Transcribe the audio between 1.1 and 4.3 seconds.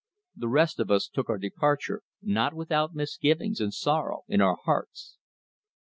our departure, not without misgivings and sorrow